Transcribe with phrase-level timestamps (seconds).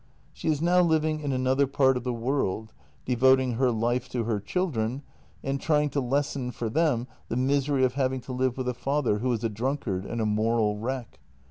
[0.33, 2.73] She is now living in another part of the world,
[3.05, 5.03] de voting her life to her children
[5.43, 9.19] and trying to lessen for them the misery of having to live with a father
[9.19, 11.19] who is a drunkard and a moral wreck.